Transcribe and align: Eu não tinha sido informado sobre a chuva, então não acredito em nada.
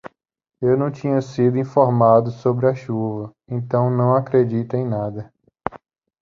Eu 0.59 0.75
não 0.75 0.89
tinha 0.89 1.21
sido 1.21 1.59
informado 1.59 2.31
sobre 2.31 2.65
a 2.65 2.73
chuva, 2.73 3.31
então 3.47 3.91
não 3.91 4.15
acredito 4.15 4.75
em 4.75 4.83
nada. 4.83 5.31